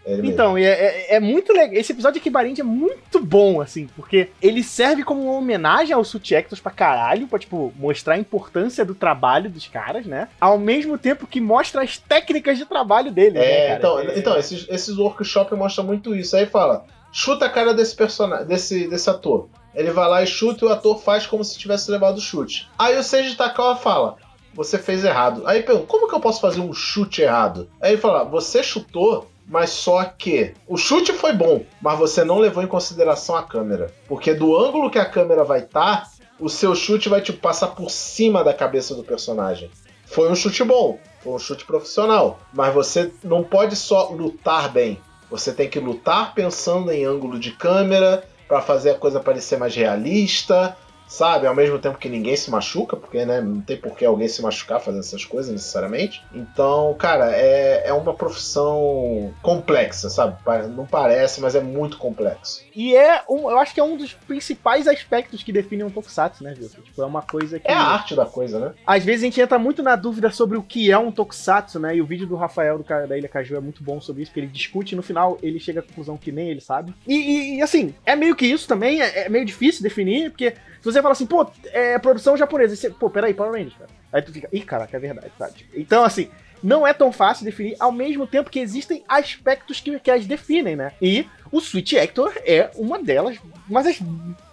[0.04, 1.74] Ele então, é, é, é, muito legal.
[1.74, 6.08] Esse episódio de Kibarindia é muito bom, assim, porque ele serve como uma homenagem aos
[6.08, 10.28] Subjectos pra caralho, pra, tipo, mostrar a importância do trabalho dos caras, né?
[10.38, 14.36] Ao mesmo tempo que mostra as técnicas de trabalho dele, é, né, Então, é, então
[14.36, 16.36] esses, esses workshops mostram muito isso.
[16.36, 19.48] Aí fala, chuta a cara desse personagem, desse, desse ator.
[19.74, 22.68] Ele vai lá e chuta e o ator faz como se tivesse levado o chute.
[22.78, 24.16] Aí o Seiji Takawa fala,
[24.52, 25.42] você fez errado.
[25.46, 27.68] Aí pergunta, como que eu posso fazer um chute errado?
[27.80, 32.38] Aí ele fala, você chutou mas só que o chute foi bom, mas você não
[32.38, 33.92] levou em consideração a câmera.
[34.08, 37.68] Porque do ângulo que a câmera vai estar, tá, o seu chute vai tipo, passar
[37.68, 39.70] por cima da cabeça do personagem.
[40.06, 45.00] Foi um chute bom, foi um chute profissional, mas você não pode só lutar bem.
[45.30, 49.74] Você tem que lutar pensando em ângulo de câmera para fazer a coisa parecer mais
[49.74, 51.46] realista sabe?
[51.46, 54.42] Ao mesmo tempo que ninguém se machuca, porque né, não tem por que alguém se
[54.42, 56.22] machucar fazendo essas coisas necessariamente.
[56.32, 60.36] Então, cara, é, é uma profissão complexa, sabe?
[60.74, 62.63] Não parece, mas é muito complexo.
[62.74, 66.42] E é um, eu acho que é um dos principais aspectos que definem um tokusatsu,
[66.42, 66.68] né, viu?
[66.68, 67.68] Tipo, é uma coisa que.
[67.68, 68.74] É a arte da coisa, né?
[68.86, 71.96] Às vezes a gente entra muito na dúvida sobre o que é um tokusatsu, né?
[71.96, 74.40] E o vídeo do Rafael do, da Ilha Caju é muito bom sobre isso, porque
[74.40, 76.94] ele discute e no final ele chega à conclusão que nem ele sabe.
[77.06, 80.50] E, e, e assim, é meio que isso também, é, é meio difícil definir, porque
[80.50, 83.90] se você fala assim, pô, é produção japonesa, você, pô, peraí, Power Rangers, cara.
[84.12, 85.50] Aí tu fica, ih, caraca, é verdade, tá?
[85.74, 86.28] Então, assim,
[86.62, 90.74] não é tão fácil definir, ao mesmo tempo que existem aspectos que, que as definem,
[90.74, 90.92] né?
[91.00, 93.98] E o Switch Actor é uma delas, mas as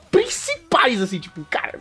[0.10, 1.80] principais, assim, tipo, cara,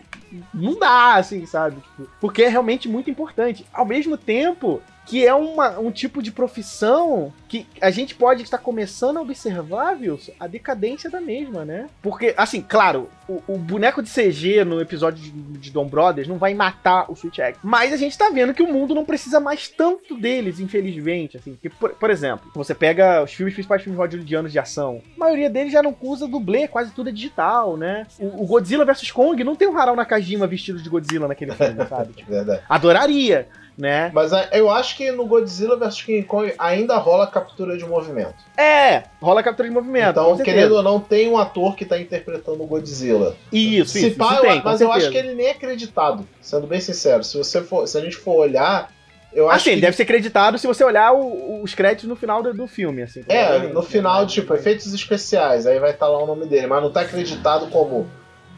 [0.54, 1.80] não dá, assim, sabe?
[1.80, 3.66] Tipo, porque é realmente muito importante.
[3.72, 8.58] Ao mesmo tempo que é uma, um tipo de profissão que a gente pode estar
[8.58, 11.88] começando a observar, Wilson, a decadência da mesma, né?
[12.00, 16.38] Porque, assim, claro, o, o boneco de CG no episódio de, de Dom Brothers não
[16.38, 19.40] vai matar o Switch Act, mas a gente tá vendo que o mundo não precisa
[19.40, 21.58] mais tanto deles, infelizmente, assim.
[21.60, 25.50] Que, por, por exemplo, você pega os filmes principais filmes hollywoodianos de ação, a maioria
[25.50, 28.06] deles já não usa dublê, quase tudo é digital, né?
[28.18, 31.84] O, o Godzilla vs Kong não tem um Haral Nakajima vestido de Godzilla naquele filme,
[31.88, 32.12] sabe?
[32.12, 32.62] Tipo, Verdade.
[32.68, 33.48] Adoraria
[33.80, 34.10] né?
[34.12, 38.34] Mas é, eu acho que no Godzilla vs King Kong ainda rola captura de movimento.
[38.56, 40.10] É, rola captura de movimento.
[40.10, 43.34] Então, querendo ou não, tem um ator que tá interpretando o Godzilla.
[43.50, 44.92] Isso, Se isso, pá, isso eu- tem, mas eu certeza.
[44.96, 47.24] acho que ele nem é acreditado, sendo bem sincero.
[47.24, 48.90] Se você for, se a gente for olhar,
[49.32, 52.42] eu acho Assim, que deve ser creditado se você olhar o- os créditos no final
[52.42, 53.22] do, do filme, assim.
[53.28, 56.90] é, no final, tipo, efeitos especiais, aí vai estar lá o nome dele, mas não
[56.90, 58.06] tá acreditado como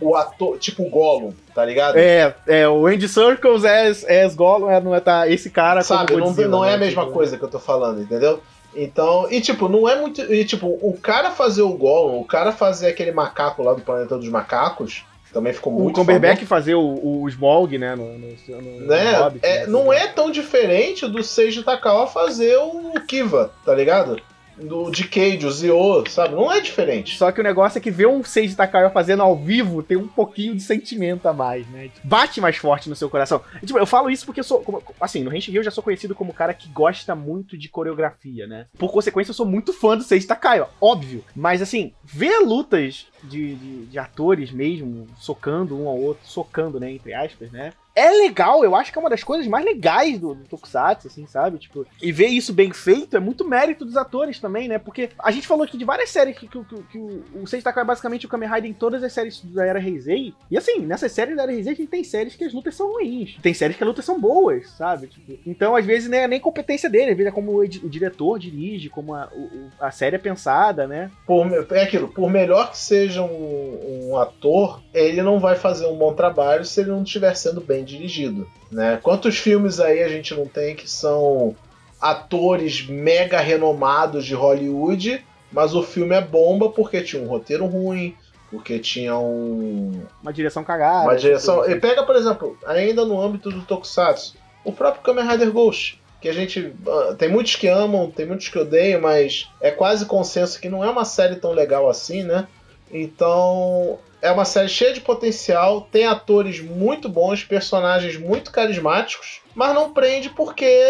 [0.02, 1.96] o ator, tipo o Gollum, tá ligado?
[1.96, 6.14] É, é, o Andy Circles é, é Gollum, é, não é tá, esse cara Sabe,
[6.16, 8.40] não, Godzilla, não é né, a mesma tipo, coisa que eu tô falando, entendeu?
[8.74, 10.20] Então, e tipo, não é muito.
[10.32, 14.16] E tipo, o cara fazer o Gollum, o cara fazer aquele macaco lá do Planeta
[14.16, 18.80] dos Macacos, também ficou O muito Cumberbatch fazer o, o Smog, né, no, no, no-
[18.80, 19.12] no né?
[19.16, 19.92] Hobbit, É, né, não tudo.
[19.92, 24.20] é tão diferente do Seiji Takawa fazer o Kiva, tá ligado?
[24.56, 26.34] Do Decade, o Zio, sabe?
[26.34, 27.16] Não é diferente.
[27.16, 30.06] Só que o negócio é que ver um Seiji Takaya fazendo ao vivo tem um
[30.08, 31.90] pouquinho de sentimento a mais, né?
[32.04, 33.40] Bate mais forte no seu coração.
[33.62, 34.60] E, tipo, eu falo isso porque eu sou.
[34.60, 37.68] como- assim, no Renshin Rio eu já sou conhecido como cara que gosta muito de
[37.68, 38.66] coreografia, né?
[38.78, 41.24] Por consequência, eu sou muito fã do Seiji Takaya, óbvio.
[41.34, 46.90] Mas, assim, ver lutas de, de, de atores mesmo, socando um ao outro, socando, né?
[46.92, 47.72] Entre aspas, né?
[47.94, 51.26] É legal, eu acho que é uma das coisas mais legais do, do Tokusatsu, assim,
[51.26, 51.58] sabe?
[51.58, 54.78] Tipo, e ver isso bem feito é muito mérito dos atores também, né?
[54.78, 57.62] Porque a gente falou aqui de várias séries que, que, que- que o, o Seiji
[57.62, 60.32] Takaya é basicamente o Kamen Rider em todas as séries da Era Heisei.
[60.50, 62.92] E assim, nessas séries da Era Heisei a gente tem séries que as lutas são
[62.92, 63.36] ruins.
[63.42, 65.08] Tem séries que as lutas são boas, sabe?
[65.08, 67.66] Tipo, então, às vezes, não é nem competência dele, às vezes é como o, o
[67.90, 71.10] diretor dirige, como a, o- a série é pensada, né?
[71.26, 75.96] Por, é aquilo, por melhor que seja um, um ator, ele não vai fazer um
[75.96, 78.48] bom trabalho se ele não estiver sendo bem dirigido.
[78.70, 78.98] Né?
[79.02, 81.54] Quantos filmes aí a gente não tem que são
[82.00, 88.16] atores mega renomados de Hollywood, mas o filme é bomba porque tinha um roteiro ruim,
[88.50, 91.04] porque tinha um, Uma direção cagada.
[91.04, 91.68] uma direção.
[91.70, 96.00] E pega, por exemplo, ainda no âmbito do Tokusatsu, o próprio Kamen Rider Ghost.
[96.20, 96.72] Que a gente.
[96.86, 100.84] ah, tem muitos que amam, tem muitos que odeiam, mas é quase consenso que não
[100.84, 102.46] é uma série tão legal assim, né?
[102.92, 103.98] Então.
[104.22, 109.92] É uma série cheia de potencial, tem atores muito bons, personagens muito carismáticos, mas não
[109.92, 110.80] prende porque,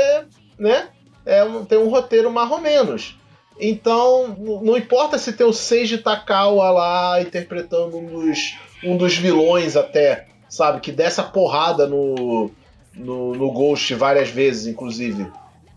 [0.59, 0.91] né?
[1.25, 3.19] É um- tem um roteiro mais ou menos.
[3.59, 4.29] Então,
[4.63, 10.27] não importa se tem o Seiji Takawa lá interpretando um dos, um dos vilões até,
[10.49, 10.81] sabe?
[10.81, 12.51] Que dessa porrada no,
[12.95, 15.27] no, no Ghost várias vezes, inclusive.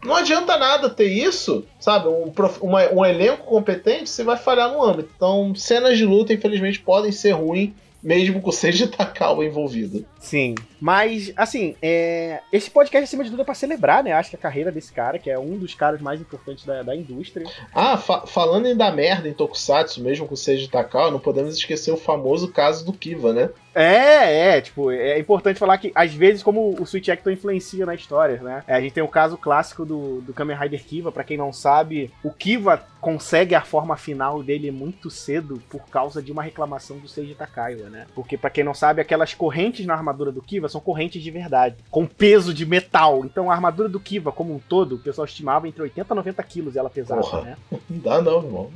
[0.06, 2.08] Não adianta nada ter isso, sabe?
[2.08, 5.10] Um, uma- um elenco competente, você vai falhar no âmbito.
[5.16, 7.72] Então, cenas de luta, infelizmente, podem ser ruins,
[8.04, 10.06] mesmo com o Seiji Takawa envolvido.
[10.26, 10.56] Sim.
[10.82, 12.42] Mas, assim, é...
[12.52, 14.12] esse podcast, acima de tudo, é pra celebrar, né?
[14.12, 16.96] Acho que a carreira desse cara, que é um dos caras mais importantes da, da
[16.96, 17.46] indústria.
[17.74, 21.56] Ah, fa- falando em dar merda em Tokusatsu, mesmo com o Seiji Takawa, não podemos
[21.56, 23.50] esquecer o famoso caso do Kiva, né?
[23.74, 27.94] É, é, tipo, é importante falar que, às vezes, como o Switch Actor influencia na
[27.94, 28.64] história, né?
[28.68, 31.52] É, a gente tem o caso clássico do, do Kamen Rider Kiva, pra quem não
[31.52, 36.98] sabe, o Kiva consegue a forma final dele muito cedo por causa de uma reclamação
[36.98, 38.08] do Seiji Takaiwa, né?
[38.16, 41.76] Porque, pra quem não sabe, aquelas correntes na armadura do Kiva são correntes de verdade,
[41.92, 43.24] com peso de metal.
[43.26, 46.44] Então, a armadura do Kiva, como um todo, o pessoal estimava entre 80 e 90
[46.44, 47.42] quilos ela pesava, Porra.
[47.42, 47.58] né?
[47.90, 48.72] Não dá não, irmão.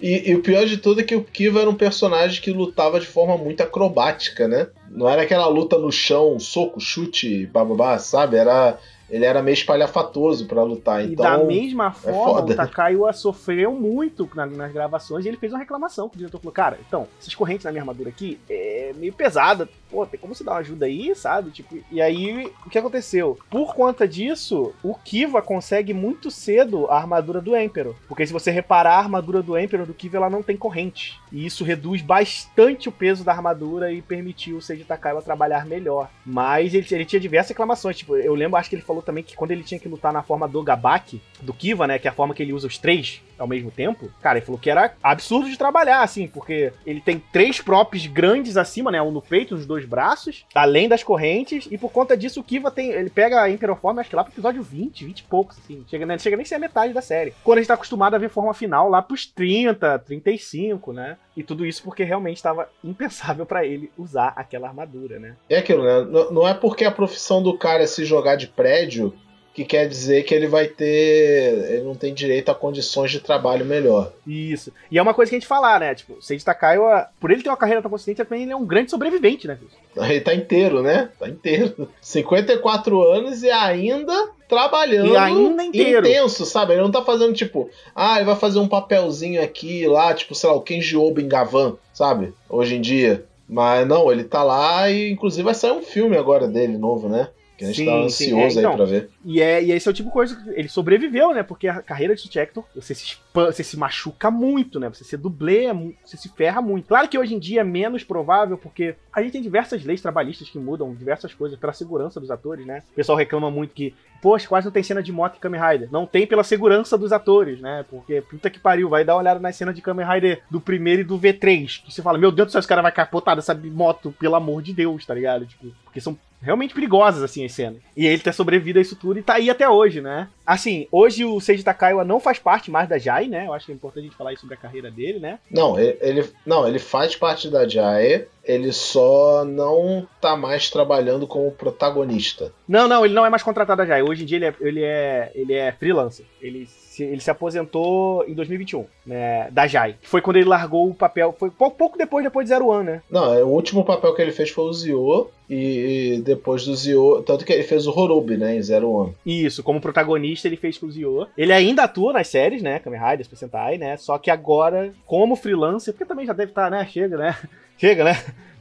[0.00, 3.00] E, e o pior de tudo é que o Kiva era um personagem que lutava
[3.00, 4.68] de forma muito acrobática, né?
[4.90, 8.36] Não era aquela luta no chão, soco, chute, bababá, sabe?
[8.36, 8.78] Era,
[9.08, 11.04] ele era meio espalhafatoso para lutar.
[11.04, 15.36] E então, da mesma é forma, o Takaiwa sofreu muito na- nas gravações e ele
[15.36, 16.10] fez uma reclamação.
[16.12, 19.68] O diretor falou: Cara, então, essas correntes na minha armadura aqui é meio pesada.
[19.90, 21.50] Pô, tem como você dar uma ajuda aí, sabe?
[21.50, 23.38] Tipo, e aí, o que aconteceu?
[23.50, 27.94] Por conta disso, o Kiva consegue muito cedo a armadura do Emperor.
[28.06, 31.18] Porque se você reparar, a armadura do Emperor do Kiva ela não tem corrente.
[31.32, 36.08] E isso reduz bastante o peso da armadura e permitiu o Seiji Takaiwa trabalhar melhor.
[36.24, 37.96] Mas ele, ele tinha diversas reclamações.
[37.96, 40.22] Tipo, eu lembro, acho que ele falou também que quando ele tinha que lutar na
[40.22, 41.98] forma do Gabaki, do Kiva, né?
[41.98, 44.10] Que é a forma que ele usa os três ao mesmo tempo.
[44.20, 48.56] Cara, ele falou que era absurdo de trabalhar, assim, porque ele tem três props grandes
[48.56, 49.00] acima, né?
[49.02, 51.66] Um no peito, nos dois braços, além das correntes.
[51.70, 52.90] E por conta disso, o Kiva tem.
[52.90, 55.84] Ele pega a Emperor Form, acho que lá pro episódio 20, 20 e poucos, assim.
[55.88, 57.34] Chega, né, chega nem a ser a metade da série.
[57.42, 61.16] Quando a gente tá acostumado a ver forma final lá pros 30, 35, né?
[61.36, 65.36] E tudo isso porque realmente estava impensável pra ele usar aquela armadura, né?
[65.48, 66.06] É aquilo, né?
[66.30, 69.14] Não é porque a profissão do cara é se jogar de prédio
[69.52, 71.70] que quer dizer que ele vai ter.
[71.70, 74.12] Ele não tem direito a condições de trabalho melhor.
[74.26, 74.72] Isso.
[74.90, 75.94] E é uma coisa que a gente falar, né?
[75.94, 78.90] Tipo, Seiji Takaiwa, por ele ter uma carreira tão consistente, também ele é um grande
[78.90, 79.58] sobrevivente, né?
[79.96, 81.08] Ele tá inteiro, né?
[81.18, 81.88] Tá inteiro.
[82.00, 86.06] 54 anos e ainda trabalhando E ainda inteiro.
[86.06, 86.72] intenso, sabe?
[86.74, 90.48] Ele não tá fazendo tipo, ah, ele vai fazer um papelzinho aqui, lá, tipo, sei
[90.48, 92.32] lá, o Kenji Oba em Gavan, sabe?
[92.48, 93.24] Hoje em dia.
[93.48, 97.28] Mas não, ele tá lá e inclusive vai sair um filme agora dele novo, né?
[97.60, 98.70] Que a gente Sim, tá sim, ansioso é, então.
[98.70, 99.10] aí pra ver.
[99.22, 101.42] E, é, e esse é o tipo de coisa que ele sobreviveu, né?
[101.42, 104.88] Porque a carreira de Hector, você se, você se machuca muito, né?
[104.88, 106.88] Você se dublê, é você se ferra muito.
[106.88, 110.48] Claro que hoje em dia é menos provável, porque a gente tem diversas leis trabalhistas
[110.48, 112.82] que mudam diversas coisas pela segurança dos atores, né?
[112.92, 115.88] O pessoal reclama muito que, poxa, quase não tem cena de moto em Kamen Rider.
[115.92, 117.84] Não tem pela segurança dos atores, né?
[117.90, 121.02] Porque, puta que pariu, vai dar uma olhada nas cenas de Kamen Rider do primeiro
[121.02, 123.54] e do V3, que você fala, meu Deus do céu, esse cara vai capotar dessa
[123.54, 125.44] moto, pelo amor de Deus, tá ligado?
[125.44, 127.80] Tipo, porque são realmente perigosas, assim, as cenas.
[127.96, 130.28] E ele ter sobrevivido a isso tudo e tá aí até hoje, né?
[130.46, 133.46] Assim, hoje o Seiji Takaiwa não faz parte mais da Jai, né?
[133.46, 135.38] Eu acho que é importante a gente falar isso sobre a carreira dele, né?
[135.50, 141.50] Não, ele, não, ele faz parte da JAE, ele só não tá mais trabalhando como
[141.52, 142.52] protagonista.
[142.66, 144.02] Não, não, ele não é mais contratado da Jai.
[144.02, 146.24] Hoje em dia ele é, ele é, ele é freelancer.
[146.40, 149.48] Ele ele se aposentou em 2021, né?
[149.52, 149.94] Da Jai.
[150.02, 151.34] Foi quando ele largou o papel.
[151.38, 153.02] Foi pou- pouco depois, depois de Zero One, né?
[153.10, 157.22] Não, é, o último papel que ele fez foi o Zio, e, depois do Zio,
[157.22, 159.14] tanto que ele fez o Horobi, né, em Zero One.
[159.26, 161.26] Isso, como protagonista ele fez com o Zio.
[161.36, 162.78] Ele ainda atua nas séries, né?
[162.78, 163.96] Kamen Rider, Super Sentai, né?
[163.96, 166.86] Só que agora, como freelancer, porque também já deve estar, né?
[166.90, 167.36] Chega, né?
[167.78, 168.16] Chega, né?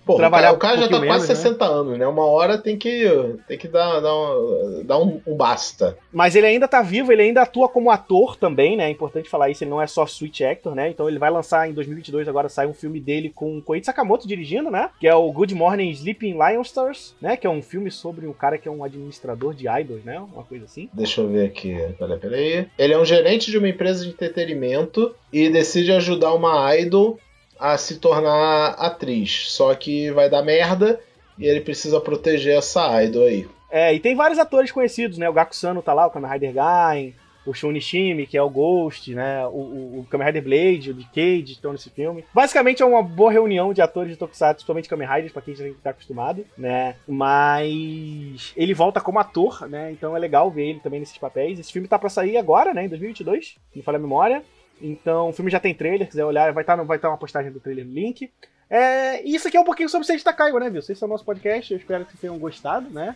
[0.09, 1.49] Pô, Trabalhar o cara, um já tá pouquinho quase menos, né?
[1.49, 2.07] 60 anos, né?
[2.07, 3.05] Uma hora tem que,
[3.47, 5.99] tem que dar, dar, um, dar um, um basta.
[6.11, 8.87] Mas ele ainda tá vivo, ele ainda atua como ator também, né?
[8.87, 10.89] É importante falar isso, ele não é só Switch Actor, né?
[10.89, 14.71] Então ele vai lançar em 2022, agora sai um filme dele com Koichi Sakamoto dirigindo,
[14.71, 14.89] né?
[14.99, 17.37] Que é o Good Morning Sleeping Lion Stars, né?
[17.37, 20.19] Que é um filme sobre um cara que é um administrador de idols, né?
[20.19, 20.89] Uma coisa assim.
[20.91, 21.77] Deixa eu ver aqui.
[21.99, 22.67] Peraí, peraí.
[22.79, 27.19] Ele é um gerente de uma empresa de entretenimento e decide ajudar uma idol
[27.59, 29.51] a se tornar atriz.
[29.51, 30.99] Só que vai dar merda
[31.37, 33.47] e ele precisa proteger essa idol aí.
[33.69, 35.29] É, e tem vários atores conhecidos, né?
[35.29, 37.13] O Gaku Sano tá lá, o Kamen Rider Gain,
[37.45, 39.45] o Shun Nishimi, que é o Ghost, né?
[39.45, 42.25] O, o, o Kamen Rider Blade, o de Cage, estão nesse filme.
[42.33, 45.65] Basicamente é uma boa reunião de atores de Tokusatsu, principalmente Kamen Riders, pra quem já
[45.83, 46.95] tá acostumado, né?
[47.07, 49.91] Mas ele volta como ator, né?
[49.91, 51.59] Então é legal ver ele também nesses papéis.
[51.59, 52.85] Esse filme tá pra sair agora, né?
[52.85, 54.43] Em 2022, se não falha a memória.
[54.81, 57.17] Então o filme já tem trailer, se quiser olhar, vai estar tá, vai tá uma
[57.17, 58.31] postagem do trailer no link.
[58.69, 60.79] É, isso aqui é um pouquinho sobre Seiji Takaiwa, né, viu?
[60.79, 63.15] Esse é o nosso podcast, eu espero que vocês tenham gostado, né?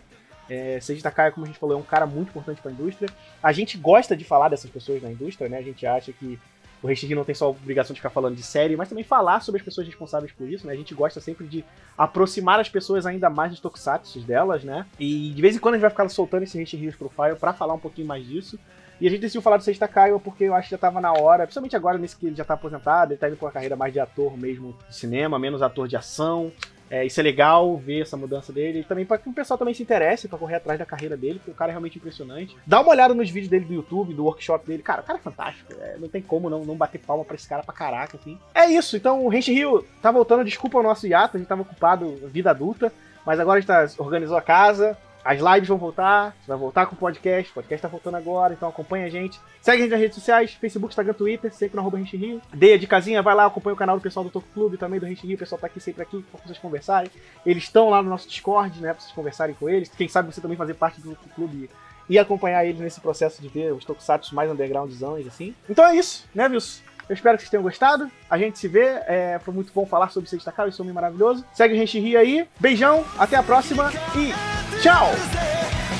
[0.50, 3.08] É, Seiji Takaiwa, como a gente falou, é um cara muito importante para a indústria.
[3.42, 5.58] A gente gosta de falar dessas pessoas na indústria, né?
[5.58, 6.38] A gente acha que
[6.84, 9.40] o Restring não tem só a obrigação de ficar falando de série, mas também falar
[9.40, 10.74] sobre as pessoas responsáveis por isso, né?
[10.74, 11.64] A gente gosta sempre de
[11.96, 14.84] aproximar as pessoas ainda mais dos tokusatsu delas, né?
[15.00, 17.72] E de vez em quando a gente vai ficar soltando esse Restring Profile para falar
[17.72, 18.58] um pouquinho mais disso.
[19.04, 21.12] E a gente decidiu falar do Seiji Takaiwa porque eu acho que já tava na
[21.12, 23.76] hora, principalmente agora nesse que ele já tá aposentado, ele tá indo com uma carreira
[23.76, 26.50] mais de ator mesmo de cinema, menos ator de ação.
[26.88, 28.80] É, isso é legal ver essa mudança dele.
[28.80, 31.38] E também para que o pessoal também se interesse para correr atrás da carreira dele,
[31.38, 32.56] porque o cara é realmente impressionante.
[32.66, 34.82] Dá uma olhada nos vídeos dele do YouTube, do workshop dele.
[34.82, 35.74] Cara, o cara é fantástico.
[35.78, 38.38] É, não tem como não, não bater palma pra esse cara pra caraca, assim.
[38.54, 38.96] É isso.
[38.96, 40.46] Então o Renshin Rio tá voltando.
[40.46, 42.90] Desculpa o nosso hiato, a gente tava ocupado, vida adulta.
[43.26, 46.94] Mas agora a gente tá, organizou a casa, as lives vão voltar, vai voltar com
[46.94, 49.40] o podcast, o podcast tá voltando agora, então acompanha a gente.
[49.62, 52.42] Segue a gente nas redes sociais, Facebook, Instagram, Twitter, sempre no arroba Rio.
[52.52, 55.06] Dê de casinha, vai lá, acompanha o canal do pessoal do Toco Clube, também do
[55.06, 57.10] Renshin Rio, o pessoal tá aqui sempre aqui pra vocês conversarem.
[57.46, 59.88] Eles estão lá no nosso Discord, né, pra vocês conversarem com eles.
[59.88, 61.70] Quem sabe você também fazer parte do Toco Clube
[62.08, 65.54] e acompanhar eles nesse processo de ver os tokusatsu mais undergroundzões, assim.
[65.68, 66.82] Então é isso, né, Wilson?
[67.07, 68.09] Eu espero que vocês tenham gostado.
[68.29, 69.01] A gente se vê.
[69.07, 71.43] É, foi muito bom falar sobre Seis Takao, esse homem maravilhoso.
[71.53, 72.47] Segue o Renshin Rio aí.
[72.59, 74.33] Beijão, até a próxima e
[74.81, 75.09] tchau!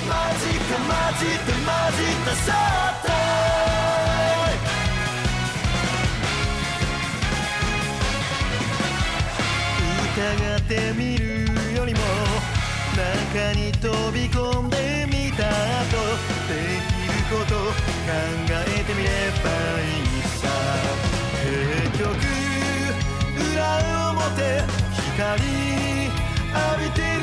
[0.09, 1.61] マジかま じって混
[1.93, 2.53] じったそっ
[3.05, 3.13] と
[10.17, 11.45] 疑ってみる
[11.77, 11.99] よりも
[12.97, 15.93] 中に飛び込んでみた後
[16.49, 16.57] で
[16.89, 17.69] きること考
[18.49, 19.32] えてみれば
[25.16, 25.38] 」浴
[26.82, 27.13] びて